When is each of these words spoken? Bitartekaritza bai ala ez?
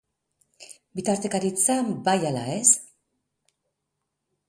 Bitartekaritza 0.99 1.77
bai 2.09 2.19
ala 2.33 2.49
ez? 2.57 2.67